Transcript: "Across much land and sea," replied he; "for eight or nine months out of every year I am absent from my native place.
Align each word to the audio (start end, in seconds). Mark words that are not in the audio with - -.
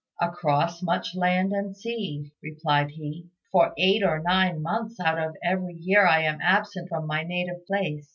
"Across 0.19 0.81
much 0.81 1.13
land 1.13 1.53
and 1.53 1.77
sea," 1.77 2.31
replied 2.41 2.89
he; 2.89 3.29
"for 3.51 3.71
eight 3.77 4.01
or 4.01 4.17
nine 4.17 4.59
months 4.63 4.99
out 4.99 5.19
of 5.19 5.35
every 5.43 5.75
year 5.75 6.07
I 6.07 6.23
am 6.23 6.39
absent 6.41 6.89
from 6.89 7.05
my 7.05 7.21
native 7.21 7.67
place. 7.67 8.09